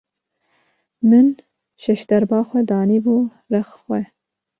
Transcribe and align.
Min 1.09 1.27
şejderba 1.83 2.39
xwe 2.47 2.61
danî 2.69 2.99
bû 3.05 3.17
rex 3.53 3.69
xwe. 3.83 4.01